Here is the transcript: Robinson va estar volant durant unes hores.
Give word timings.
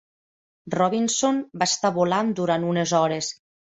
Robinson 0.75 1.43
va 1.63 1.67
estar 1.73 1.93
volant 1.99 2.33
durant 2.41 2.67
unes 2.71 2.95
hores. 3.03 3.31